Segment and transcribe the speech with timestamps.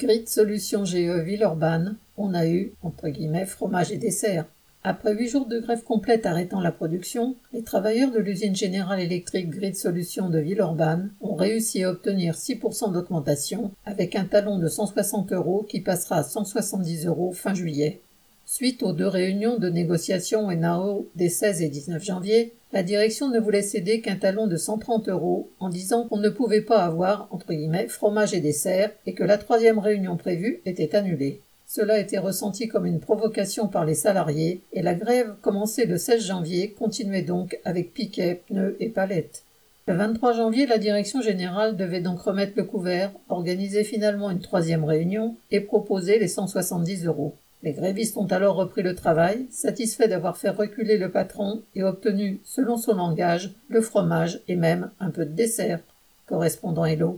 [0.00, 4.46] Grid Solutions GE Villeurbanne, on a eu, entre guillemets, fromage et dessert.
[4.82, 9.50] Après huit jours de grève complète arrêtant la production, les travailleurs de l'usine générale électrique
[9.50, 15.34] Grid Solutions de Villeurbanne ont réussi à obtenir 6% d'augmentation avec un talon de 160
[15.34, 18.00] euros qui passera à 170 euros fin juillet.
[18.52, 23.38] Suite aux deux réunions de négociation NAO des 16 et 19 janvier, la direction ne
[23.38, 27.52] voulait céder qu'un talon de 130 euros en disant qu'on ne pouvait pas avoir, entre
[27.52, 31.40] guillemets, fromage et dessert et que la troisième réunion prévue était annulée.
[31.64, 36.26] Cela été ressenti comme une provocation par les salariés et la grève commencée le 16
[36.26, 39.44] janvier continuait donc avec piquets, pneus et palettes.
[39.86, 44.82] Le 23 janvier, la direction générale devait donc remettre le couvert, organiser finalement une troisième
[44.82, 47.36] réunion et proposer les 170 euros.
[47.62, 52.40] Les grévistes ont alors repris le travail, satisfaits d'avoir fait reculer le patron et obtenu,
[52.42, 55.80] selon son langage, le fromage et même un peu de dessert.
[56.26, 57.08] Correspondant Hello.